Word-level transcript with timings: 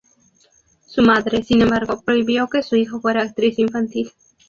Su 0.87 1.03
madre, 1.03 1.43
sin 1.43 1.61
embargo, 1.61 2.01
prohibió 2.03 2.47
que 2.47 2.63
su 2.63 2.75
hija 2.75 2.99
fuera 2.99 3.21
actriz 3.21 3.59
infantil. 3.59 4.11